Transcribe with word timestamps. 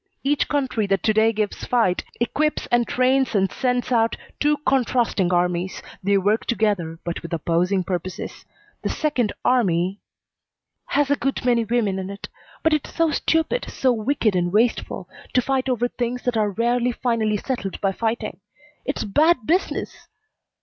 Each 0.23 0.47
country 0.49 0.87
that 0.87 1.03
to 1.03 1.13
day 1.13 1.31
gives 1.31 1.63
fight, 1.65 2.03
equips 2.19 2.65
and 2.71 2.87
trains 2.87 3.35
and 3.35 3.51
sends 3.51 3.91
out 3.91 4.17
two 4.39 4.57
contrasting 4.65 5.31
armies. 5.31 5.83
They 6.01 6.17
work 6.17 6.47
together, 6.47 6.97
but 7.03 7.21
with 7.21 7.31
opposing 7.33 7.83
purposes. 7.83 8.43
The 8.81 8.89
second 8.89 9.31
army" 9.45 10.01
"Has 10.97 11.11
a 11.11 11.15
good 11.15 11.45
many 11.45 11.65
women 11.65 11.99
in 11.99 12.09
it. 12.09 12.29
But 12.63 12.73
it's 12.73 12.95
so 12.95 13.11
stupid, 13.11 13.67
so 13.69 13.93
wicked 13.93 14.35
and 14.35 14.51
wasteful, 14.51 15.07
to 15.35 15.39
fight 15.43 15.69
over 15.69 15.87
things 15.87 16.23
that 16.23 16.35
are 16.35 16.49
rarely 16.49 16.93
finally 16.93 17.37
settled 17.37 17.79
by 17.79 17.91
fighting. 17.91 18.39
It's 18.83 19.03
bad 19.03 19.45
business!" 19.45 20.07